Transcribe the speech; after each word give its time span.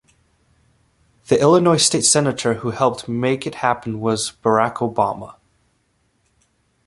The 1.27 1.39
Illinois 1.39 1.77
state 1.77 2.05
senator 2.05 2.55
who 2.55 2.71
helped 2.71 3.07
make 3.07 3.45
it 3.45 3.53
happen 3.53 3.99
was 3.99 4.31
Barack 4.41 4.77
Obama. 4.77 5.35